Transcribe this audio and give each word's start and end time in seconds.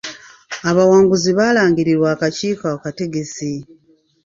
Abawanguzi 0.69 1.29
baalangirirwa 1.37 2.07
akakiiko 2.15 2.65
akategesi. 2.75 3.51